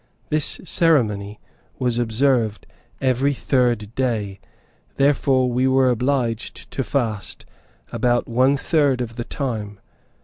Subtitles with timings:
[0.29, 1.39] This ceremony
[1.77, 2.65] was observed
[2.99, 4.39] every third day,
[4.95, 7.45] therefore we were obliged to fast
[7.91, 9.79] about one third of the time.